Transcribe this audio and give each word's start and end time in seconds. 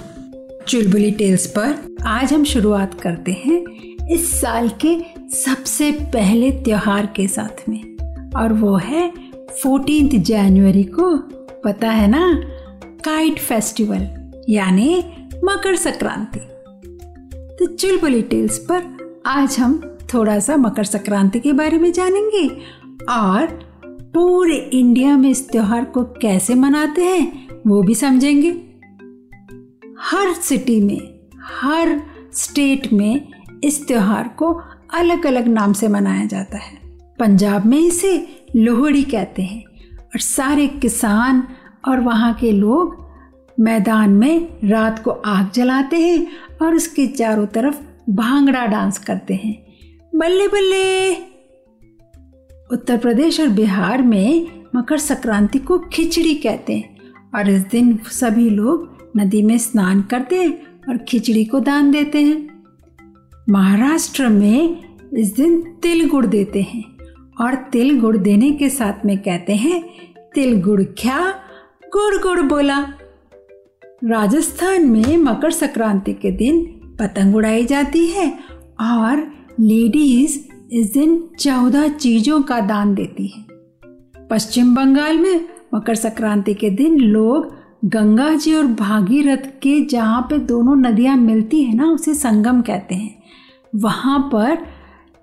चुलबुली 0.69 1.11
tales 1.11 1.47
पर 1.47 1.97
आज 2.07 2.33
हम 2.33 2.45
शुरुआत 2.45 3.01
करते 3.01 3.33
हैं 3.33 3.65
इस 4.09 4.41
साल 4.41 4.71
के 4.85 5.01
सबसे 5.37 5.93
पहले 5.93 6.51
त्योहार 6.51 7.07
के 7.07 7.29
साथ 7.29 7.69
में। 7.69 7.83
और 8.37 8.53
वो 8.53 8.77
है 8.77 9.13
फोर्टीन 9.63 10.23
जनवरी 10.23 10.85
को, 10.85 11.17
पता 11.65 11.91
है 11.91 12.09
ना? 12.09 12.43
काइट 13.05 13.39
फेस्टिवल 13.39 14.33
यानी 14.49 15.05
मकर 15.45 15.77
संक्रांति। 15.77 16.41
तो 17.57 17.67
चुलबुली 17.77 18.23
टेल्स 18.23 18.59
पर 18.59 18.99
आज 19.27 19.59
हम 19.59 19.95
थोड़ा 20.15 20.39
सा 20.39 20.57
मकर 20.57 20.85
संक्रांति 20.85 21.41
के 21.41 21.53
बारे 21.53 21.79
में 21.79 21.93
जानेंगे। 21.93 22.49
और 23.11 23.47
पूरे 24.15 24.57
इंडिया 24.57 25.17
में 25.17 25.31
इस 25.31 25.49
त्योहार 25.49 25.85
को 25.85 26.03
कैसे 26.03 26.55
मनाते 26.55 27.05
हैं, 27.05 27.49
वो 27.67 27.83
भी 27.83 27.95
समझेंगे। 27.95 28.51
हर 30.01 30.33
सिटी 30.33 30.81
में, 30.81 31.21
हर 31.41 32.03
स्टेट 32.33 32.93
में 32.93 33.29
इस 33.65 33.87
त्योहार 33.87 34.29
को 34.29 34.61
अलग 34.95 35.27
अलग 35.27 35.49
नाम 35.49 35.73
से 35.73 35.89
मनाया 35.89 36.27
जाता 36.27 36.59
है। 36.59 36.79
पंजाब 37.19 37.67
में 37.67 37.79
इसे 37.79 38.45
लोहड़ी 38.57 39.03
कहते 39.03 39.43
हैं 39.43 39.65
और 39.99 40.19
सारे 40.19 40.67
किसान 40.67 41.43
और 41.89 42.01
वहाँ 42.01 42.35
के 42.35 42.53
लोग 42.53 43.09
मैदान 43.61 44.11
में 44.11 44.49
रात 44.65 44.99
को 44.99 45.11
आग 45.11 45.51
जलाते 45.55 45.97
हैं 45.97 46.27
और 46.63 46.75
उसके 46.75 47.07
चारों 47.07 47.47
तरफ़ 47.47 47.83
भांगड़ा 48.11 48.67
डांस 48.67 48.99
करते 48.99 49.35
हैं। 49.35 49.68
बल्ले 50.19 50.47
बल्ले। 50.49 51.15
उत्तर 52.73 52.97
प्रदेश 52.97 53.41
और 53.41 53.49
बिहार 53.49 54.03
में 54.03 54.47
मकर 54.77 54.99
संक्रांति 54.99 55.59
को 55.59 55.79
खिचड़ी 55.93 56.35
कहते 56.35 56.77
हैं 56.77 57.13
और 57.35 57.49
इस 57.51 57.63
दिन 57.63 57.99
सभी 58.11 58.49
लोग 58.51 59.13
नदी 59.17 59.43
में 59.43 59.59
स्नान 59.59 60.03
करते 60.03 60.37
हैं 60.37 60.81
और 60.89 60.99
खिचड़ी 60.99 61.45
को 61.45 61.61
दान 61.61 61.91
देते 61.91 62.23
हैं। 62.23 62.65
महाराष्ट्र 63.49 64.29
में 64.29 64.85
इस 65.13 65.35
दिन 65.35 65.61
तिल 65.83 66.09
गुड़ 66.09 66.27
देते 66.27 66.63
हैं 66.63 66.85
और 67.41 67.55
तिल 67.55 68.01
गुड़ 68.01 68.17
देने 68.17 68.51
के 68.53 68.71
साथ 68.71 69.07
में 69.07 69.19
कहते 69.19 69.55
हैं, 69.55 69.83
तिल 70.35 70.61
गुड़ 70.63 70.83
क्या? 70.83 71.19
गुड़ 71.93 72.23
गुड़ 72.23 72.41
बोला। 72.41 72.81
राजस्थान 74.05 74.89
में 74.89 75.17
मकर 75.17 75.51
संक्रांति 75.51 76.13
के 76.13 76.31
दिन 76.31 76.65
पतंग 77.01 77.37
उड़ाई 77.37 77.65
जाती 77.65 78.07
है 78.07 78.31
और 78.81 79.39
लेडीज़ 79.61 80.39
इस 80.73 80.93
दिन 80.93 81.29
चौदह 81.39 81.89
चीज़ों 81.89 82.43
का 82.43 82.61
दान 82.61 82.95
देती 82.95 83.27
हैं। 83.27 83.47
पश्चिम 84.31 84.75
बंगाल 84.75 85.19
में 85.19 85.49
मकर 85.75 85.95
संक्रांति 85.95 86.55
के 86.55 86.71
दिन 86.71 86.99
लोग 86.99 87.55
गंगा 87.85 88.35
जी 88.35 88.55
और 88.55 88.67
भागीरथ 88.67 89.37
के 89.37 89.85
जहाँ 89.85 90.23
पे 90.23 90.39
दोनों 90.39 90.77
नदियाँ 90.77 91.17
मिलती 91.17 91.63
हैं 91.63 91.75
ना, 91.75 91.85
उसे 91.85 92.15
संगम 92.15 92.61
कहते 92.61 92.95
हैं। 92.95 93.23
वहाँ 93.77 94.31
पर 94.33 94.59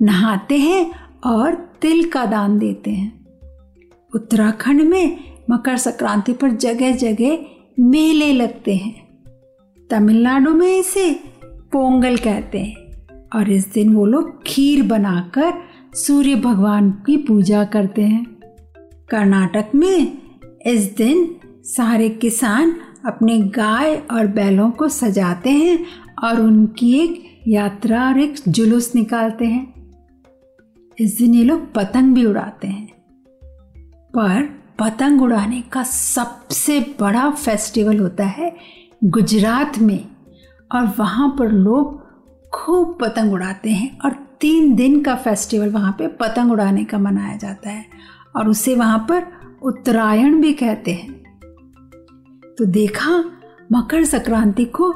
नहाते 0.01 0.57
हैं 0.57 0.91
और 1.25 1.55
तिल 1.81 2.09
का 2.09 2.25
दान 2.25 2.59
देते 2.59 2.91
हैं। 2.91 3.25
उत्तराखंड 4.15 4.81
में 4.81 5.17
मकर 5.49 5.77
संक्रांति 5.77 6.33
पर 6.33 6.51
जगह 6.51 6.91
जगह 6.95 7.37
मेले 7.79 8.33
लगते 8.33 8.75
हैं। 8.75 9.23
तमिलनाडु 9.89 10.53
में 10.53 10.77
इसे 10.77 11.19
पोंगल 11.47 12.17
कहते 12.17 12.59
हैं। 12.59 12.84
और 13.35 13.51
इस 13.51 13.73
दिन 13.73 13.93
वो 13.93 14.05
लोग 14.05 14.43
खीर 14.43 14.83
बनाकर 14.83 15.53
सूर्य 15.95 16.35
भगवान 16.35 16.91
की 16.91 17.17
पूजा 17.17 17.63
करते 17.63 18.01
हैं। 18.01 18.25
कर्नाटक 19.09 19.65
में 19.75 20.17
इस 20.65 20.95
दिन 20.95 21.35
सारे 21.63 22.09
किसान 22.09 22.75
अपने 23.05 23.37
गाय 23.39 23.95
और 23.95 24.27
बैलों 24.27 24.71
को 24.71 24.89
सजाते 24.89 25.49
हैं 25.49 25.85
और 26.23 26.41
उनकी 26.41 26.99
एक 26.99 27.41
यात्रा 27.47 28.07
और 28.07 28.19
एक 28.19 28.35
जुलूस 28.47 28.95
निकालते 28.95 29.45
हैं। 29.45 29.91
इस 30.99 31.17
दिन 31.17 31.35
ये 31.35 31.43
लोग 31.43 31.73
पतंग 31.73 32.15
भी 32.15 32.25
उड़ाते 32.25 32.67
हैं। 32.67 32.89
पर 34.15 34.43
पतंग 34.79 35.21
उड़ाने 35.21 35.61
का 35.61 35.83
सबसे 35.83 36.79
बड़ा 36.79 37.29
फेस्टिवल 37.29 37.97
होता 37.97 38.25
है 38.25 38.55
गुजरात 39.03 39.79
में 39.79 40.05
और 40.71 40.93
वहाँ 40.99 41.35
पर 41.39 41.51
लोग 41.51 42.04
खूब 42.55 42.97
पतंग 43.01 43.33
उड़ाते 43.33 43.69
हैं 43.69 43.99
और 43.99 44.11
तीन 44.41 44.75
दिन 44.75 45.03
का 45.03 45.15
फेस्टिवल 45.15 45.69
वहाँ 45.69 45.91
पे 45.91 46.07
पतंग 46.07 46.51
उड़ाने 46.51 46.83
का 46.83 46.99
मनाया 46.99 47.37
जाता 47.37 47.69
है 47.69 47.85
और 48.35 48.49
उसे 48.49 48.75
वहाँ 48.75 48.99
पर 49.09 49.27
उत्तरायण 49.63 50.41
भी 50.41 50.53
कहते 50.53 50.93
हैं। 50.93 51.13
तो 52.57 52.65
देखा, 52.65 53.23
मकर 53.71 54.05
संक्रांति 54.05 54.65
को 54.65 54.91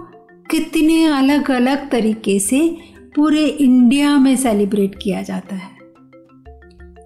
कितने 0.52 1.06
अलग 1.06 1.52
अलग 1.52 1.90
तरीके 1.90 2.40
से 2.40 2.78
पूरे 3.16 3.46
इंडिया 3.46 4.18
में 4.18 4.36
सेलिब्रेट 4.36 4.96
किया 5.04 5.22
जाता 5.22 5.56
है। 5.56 5.80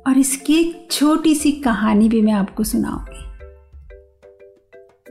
और 0.07 0.17
इसकी 0.17 0.55
एक 0.55 0.87
छोटी 0.91 1.35
सी 1.35 1.51
कहानी 1.51 2.09
भी 2.09 2.21
मैं 2.21 2.33
आपको 2.33 2.63
सुनाऊँगी। 2.63 3.23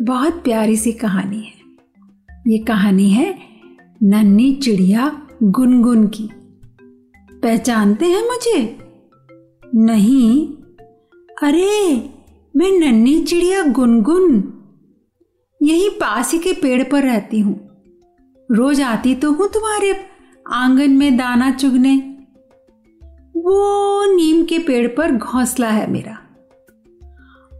बहुत 0.04 0.44
प्यारी 0.44 0.76
सी 0.76 0.92
कहानी 0.92 1.40
है। 1.40 1.62
ये 2.46 2.58
कहानी 2.58 3.10
है, 3.10 3.38
नन्ही 4.02 4.54
चिड़िया 4.54 5.21
गुनगुन 5.44 6.06
की। 6.06 6.30
पहचानते 7.42 8.06
हैं 8.06 8.24
मुझे? 8.26 8.78
नहीं। 9.74 10.48
अरे, 11.42 11.96
मैं 12.56 12.80
नन्ही 12.80 13.22
चिड़िया 13.22 13.62
गुनगुन। 13.62 14.52
यही 15.62 15.88
पास 15.88 16.32
ही 16.32 16.38
के 16.38 16.52
पेड़ 16.52 16.82
पर 16.82 17.02
रहती 17.02 17.40
हूँ। 17.40 17.70
रोज 18.50 18.80
आती 18.80 19.14
तो 19.14 19.32
हूँ 19.32 19.48
तुम्हारे 19.48 20.00
आँगन 20.48 20.90
में 20.90 21.16
दाना 21.16 21.50
चुगने। 21.50 21.96
वो 23.36 24.04
नीम 24.14 24.44
के 24.44 24.58
पेड़ 24.58 24.88
पर 24.88 25.12
घोंसला 25.12 25.68
है 25.68 25.90
मेरा। 25.90 26.18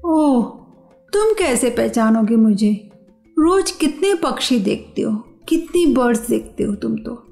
ओह, 0.05 0.45
तुम 1.13 1.33
कैसे 1.39 1.71
पहचानोगे 1.71 2.37
मुझे? 2.37 2.91
रोज 3.39 3.71
कितने 3.71 4.15
पक्षी 4.15 4.59
देखते 4.59 5.03
हो, 5.03 5.17
कितनी 5.49 5.87
बर्ड्स 5.87 6.29
देखते 6.29 6.65
हो 6.65 6.75
तुम 6.75 6.97
तो? 6.97 7.32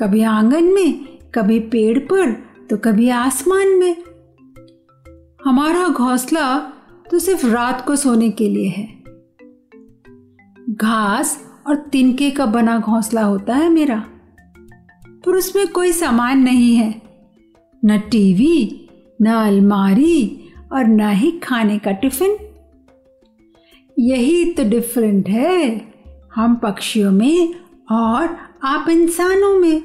कभी 0.00 0.22
आँगन 0.22 0.64
में, 0.64 1.04
कभी 1.34 1.60
पेड़ 1.60 1.98
पर 1.98 2.30
तो 2.70 2.76
कभी 2.76 3.08
आसमान 3.08 3.68
में। 3.68 3.96
हमारा 5.44 5.88
घोंसला 5.88 6.58
तो 7.10 7.18
सिर्फ़ 7.18 7.46
रात 7.46 7.86
को 7.86 7.96
सोने 7.96 8.30
के 8.30 8.48
लिए 8.48 8.68
है। 8.68 8.88
घास 10.70 11.38
और 11.66 11.76
तिनके 11.76 12.30
का 12.30 12.46
बना 12.46 12.78
घोंसला 12.78 13.22
होता 13.22 13.54
है 13.54 13.68
मेरा, 13.68 14.04
पर 15.26 15.34
उसमें 15.34 15.66
कोई 15.68 15.92
सामान 15.92 16.38
नहीं 16.38 16.76
है। 16.76 17.02
न 17.84 17.98
टीवी, 17.98 18.88
न 19.22 19.26
अलमारी 19.26 20.48
और 20.72 20.84
न 20.84 21.10
ही 21.10 21.30
खाने 21.30 21.78
का 21.78 21.92
टिफ़िन। 21.92 22.36
यही 23.98 24.52
तो 24.52 24.64
डिफरेंट 24.64 25.28
है। 25.28 25.80
हम 26.34 26.54
पक्षियों 26.56 27.12
में 27.12 27.54
और 27.92 28.45
आप 28.62 28.88
इंसानों 28.88 29.58
में, 29.58 29.82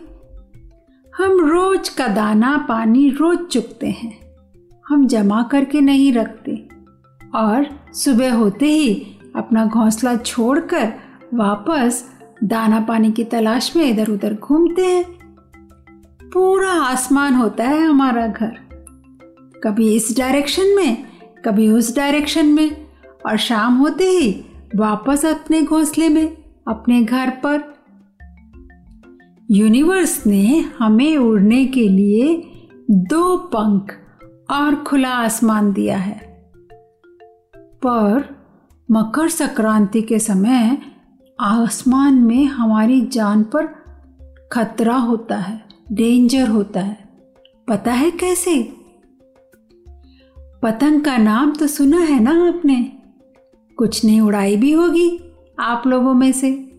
हम 1.17 1.49
रोज 1.49 1.89
का 1.89 2.07
दाना 2.07 2.65
पानी 2.69 3.09
रोज 3.09 3.39
चुकते 3.39 3.87
हैं। 3.87 4.19
हम 4.87 5.07
जमा 5.07 5.43
करके 5.43 5.81
नहीं 5.81 6.13
रखते 6.13 6.67
और 7.35 7.65
सुबह 7.93 8.33
होते 8.33 8.65
ही 8.65 8.93
अपना 9.35 9.65
घोंसला 9.65 10.15
छोड़कर 10.15 10.93
वापस 11.33 12.03
दाना 12.43 12.79
पानी 12.79 13.11
की 13.11 13.23
तलाश 13.23 13.75
में 13.75 13.85
इधर 13.85 14.09
उधर 14.09 14.33
घूमते 14.33 14.85
हैं। 14.85 15.03
पूरा 16.33 16.71
आसमान 16.71 17.33
होता 17.33 17.63
है 17.63 17.85
हमारा 17.85 18.27
घर। 18.27 18.57
कभी 19.63 19.95
इस 19.95 20.17
डायरेक्शन 20.17 20.75
में, 20.75 21.05
कभी 21.45 21.69
उस 21.69 21.95
डायरेक्शन 21.95 22.45
में 22.45 22.87
और 23.25 23.37
शाम 23.37 23.77
होते 23.77 24.03
ही 24.03 24.45
वापस 24.75 25.25
अपने 25.25 25.61
घोंसले 25.61 26.09
में, 26.09 26.37
अपने 26.67 27.01
घर 27.01 27.29
पर 27.29 27.80
यूनिवर्स 29.51 30.27
ने 30.27 30.65
हमें 30.79 31.17
उड़ने 31.17 31.65
के 31.65 31.89
लिए 31.89 32.51
दो 32.91 33.37
पंख 33.37 33.93
और 34.51 34.75
खुला 34.75 35.09
आसमान 35.09 35.73
दिया 35.73 35.97
है। 35.97 36.51
पर 37.57 38.35
मकर 38.91 39.29
संक्रांति 39.29 40.01
के 40.01 40.19
समय 40.19 40.77
आसमान 41.39 42.13
में 42.13 42.45
हमारी 42.45 43.01
जान 43.01 43.43
पर 43.43 43.67
खतरा 44.51 44.95
होता 44.95 45.37
है 45.37 45.63
डेंजर 45.91 46.47
होता 46.47 46.79
है। 46.79 47.09
पता 47.67 47.91
है 47.91 48.11
कैसे? 48.11 48.73
पतंग 50.39 51.01
का 51.01 51.17
नाम 51.17 51.51
तो 51.51 51.67
सुना 51.67 51.99
है 51.99 52.19
ना 52.19 52.47
आपने? 52.47 52.91
कुछ 53.77 54.05
ने 54.05 54.19
उड़ाई 54.19 54.55
भी 54.55 54.71
होगी 54.71 55.19
आप 55.59 55.83
लोगों 55.87 56.13
में 56.13 56.31
से। 56.31 56.70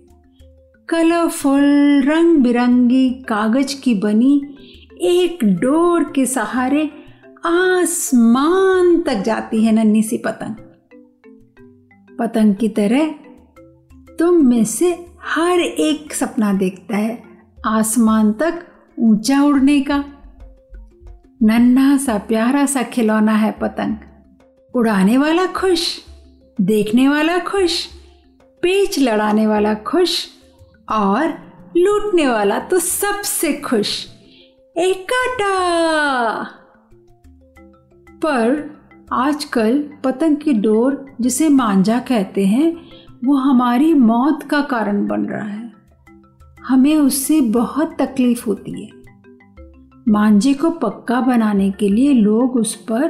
कलरफुल 0.88 2.02
रंग 2.02 2.36
बिरंगी 2.36 3.10
कागज़ 3.10 3.80
की 3.82 3.94
बनी 3.94 4.56
एक 5.00 5.44
डोर 5.44 6.04
के 6.04 6.26
सहारे 6.26 6.90
आसमान 7.46 9.02
तक 9.02 9.14
जाती 9.14 9.64
है 9.64 9.72
नन्ही 9.72 10.02
सी 10.02 10.18
पतंग। 10.18 10.54
पतंग 12.18 12.54
की 12.54 12.68
तरह 12.68 13.06
तुम 14.18 14.46
में 14.46 14.64
से 14.64 15.06
हर 15.22 15.60
एक 15.60 16.14
सपना 16.14 16.52
देखता 16.52 16.96
है 16.96 17.22
आसमान 17.66 18.32
तक 18.32 18.66
ऊँचा 18.98 19.42
उड़ने 19.42 19.80
का। 19.80 20.04
नन्हा 21.42 21.96
सा, 21.96 22.18
प्यारा 22.18 22.66
सा 22.66 22.82
खिलौना 22.82 23.32
है 23.32 23.52
पतंग। 23.52 23.96
उड़ाने 24.74 25.18
वाला 25.18 25.46
खुश, 25.46 26.00
देखने 26.60 27.08
वाला 27.08 27.38
खुश, 27.38 27.86
पेच 28.62 28.98
लड़ाने 28.98 29.46
वाला 29.46 29.74
खुश 29.74 30.28
और 30.92 31.28
लूटने 31.76 32.28
वाला 32.28 32.58
तो 32.58 32.78
सबसे 32.78 33.52
खुश। 33.52 34.06
एक 34.76 35.06
पर 38.24 38.70
आजकल 39.12 39.90
पतंग 40.04 40.36
की 40.36 40.52
डोर, 40.52 41.06
जिसे 41.20 41.48
मांझा 41.48 41.98
कहते 41.98 42.46
हैं, 42.46 42.76
वो 43.24 43.34
हमारी 43.34 43.94
मौत 43.94 44.42
का 44.42 44.60
कारण 44.60 45.06
बन 45.06 45.22
रहा 45.22 45.48
है। 45.48 45.72
हमें 46.64 46.96
उससे 46.96 47.40
बहुत 47.40 47.96
तकलीफ़ 47.98 48.46
होती 48.46 48.84
है। 48.84 48.90
मांझे 50.08 50.54
को 50.54 50.70
पक्का 50.70 51.20
बनाने 51.20 51.70
के 51.70 51.88
लिए 51.88 52.12
लोग 52.12 52.56
उस 52.56 52.74
पर 52.74 53.06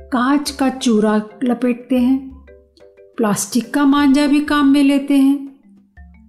कांच 0.00 0.50
का 0.50 0.68
चूरा 0.68 1.22
लपेटते 1.44 1.98
हैं। 1.98 2.46
प्लास्टिक 3.16 3.74
का 3.74 3.84
मांझा 3.84 4.26
भी 4.26 4.40
काम 4.40 4.68
में 4.68 4.82
लेते 4.82 5.16
हैं। 5.16 5.51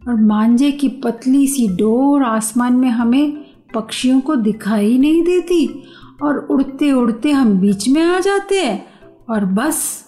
और 0.08 0.16
मांझे 0.22 0.72
की 0.72 0.88
पतली 0.88 1.48
सी 1.48 1.68
डोर 1.68 2.24
आसमान 2.24 2.74
में 2.74 2.90
हमें 2.90 3.32
पक्षियों 3.74 4.22
को 4.22 4.36
दिखाई 4.36 4.98
नहीं 4.98 5.24
देती 5.24 5.84
और 6.24 6.38
उड़ते 6.52 6.92
उड़ते 6.92 7.32
हम 7.32 7.58
बीच 7.60 7.88
में 7.90 8.02
आ 8.02 8.20
जाते 8.20 8.62
हैं 8.62 8.86
और 9.30 9.46
बस 9.46 10.06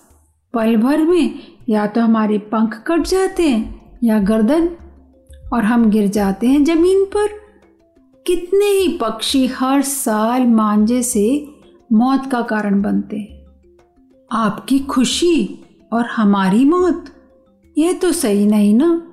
पल 0.53 0.75
भर 0.77 1.01
में 1.01 1.39
या 1.69 1.87
तो 1.87 2.01
हमारे 2.01 2.37
पंख 2.37 2.83
कट 2.87 3.01
जाते 3.01 3.49
हैं 3.49 3.97
या 4.03 4.19
गर्दन 4.19 4.69
और 5.53 5.63
हम 5.63 5.89
गिर 5.89 6.07
जाते 6.07 6.47
हैं 6.47 6.63
ज़मीन 6.63 7.05
पर। 7.05 7.27
कितने 8.25 8.65
ही 8.65 8.87
पक्षी 8.97 9.47
हर 9.47 9.81
साल 9.81 10.47
मांझे 10.47 11.03
से 11.03 11.25
मौत 11.93 12.25
का 12.31 12.41
कारण 12.41 12.81
बनते 12.81 13.17
हैं। 13.17 13.45
आपकी 14.31 14.79
खुशी 14.79 15.59
और 15.93 16.05
हमारी 16.05 16.65
मौत 16.65 17.05
यह 17.77 17.93
तो 17.93 18.11
सही 18.11 18.45
नहीं 18.45 18.75
ना? 18.75 19.11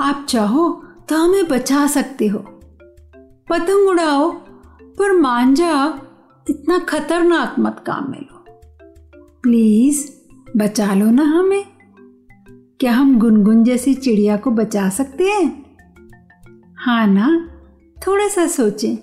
आप 0.00 0.26
चाहो 0.28 0.82
तो 1.08 1.16
हमें 1.16 1.48
बचा 1.48 1.86
सकते 1.86 2.26
हो। 2.26 2.38
पतंग 3.50 3.88
उड़ाओ, 3.88 4.30
पर 4.82 5.20
मांझा 5.20 6.00
इतना 6.50 6.78
खतरनाक 6.78 7.54
मत 7.58 7.84
काम 7.86 8.10
में 8.10 8.20
लो। 8.20 8.44
प्लीज़, 9.42 10.08
बचा 10.56 10.94
लो 10.94 11.10
ना 11.10 11.22
हमें। 11.22 11.64
क्या 12.80 12.92
हम 12.92 13.18
गुनगुन 13.18 13.64
जैसी 13.64 13.94
चिड़िया 13.94 14.36
को 14.36 14.50
बचा 14.50 14.88
सकते 14.88 15.24
हैं? 15.24 15.76
हाँ 16.78 17.06
ना, 17.06 17.48
थोड़ा 18.06 18.28
सा 18.28 18.46
सोचें 18.46 18.96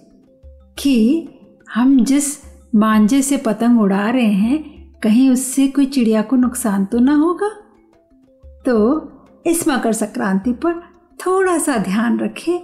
कि 0.79 1.27
हम 1.73 2.03
जिस 2.03 2.37
मांझे 2.75 3.21
से 3.21 3.37
पतंग 3.37 3.81
उड़ा 3.81 4.09
रहे 4.09 4.33
हैं, 4.33 4.79
कहीं 4.99 5.29
उससे 5.29 5.67
कोई 5.67 5.85
चिड़िया 5.85 6.21
को 6.21 6.35
नुकसान 6.35 6.85
तो 6.85 6.99
ना 6.99 7.15
होगा? 7.15 7.49
तो 8.65 8.99
इस 9.49 9.67
मकर 9.67 9.93
संक्रांति 9.93 10.51
पर 10.53 10.81
थोड़ा 11.19 11.57
सा 11.57 11.77
ध्यान 11.77 12.19
रखें, 12.19 12.59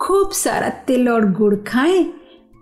खूब 0.00 0.30
सारा 0.30 0.68
तिल 0.86 1.08
और 1.08 1.30
गुड़ 1.32 1.54
खाएँ, 1.66 2.04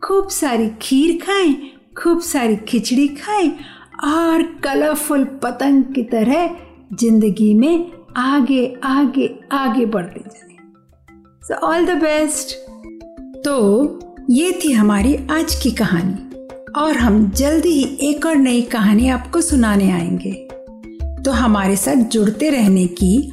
खूब 0.03 0.29
सारी 0.29 0.69
खीर 0.83 1.17
खाएँ, 1.27 1.55
खूब 1.99 2.21
सारी 2.21 2.57
खिचड़ी 2.57 3.09
खाएँ 3.09 3.51
और 4.05 4.43
कलरफुल 4.65 5.25
पतंग 5.43 5.85
की 5.85 6.03
तरह 6.03 6.57
ज़िंदगी 6.95 7.55
में 7.55 7.93
आगे 8.17 8.67
आगे 8.85 9.29
आगे 9.53 9.87
बढ़ते 9.87 10.21
जाए। 10.21 10.57
सो 11.43 11.55
ऑल 11.67 11.87
द 11.87 11.99
बेस्ट 11.99 12.57
तो 13.45 13.99
ये 14.31 14.53
थी 14.65 14.73
हमारी 14.73 15.17
आज 15.31 15.55
की 15.55 15.71
कहानी 15.71 16.47
और 16.77 16.97
हम 16.97 17.31
जल्दी 17.31 17.69
ही 17.69 18.11
एक 18.11 18.27
और 18.27 18.37
नई 18.37 18.63
कहानी 18.63 19.09
आपको 19.09 19.41
सुनाने 19.41 19.91
आएँगे। 19.93 20.33
तो 21.25 21.31
हमारे 21.31 21.77
साथ 21.77 21.97
जुड़ते 21.97 22.51
रहने 22.51 22.87
की 22.87 23.33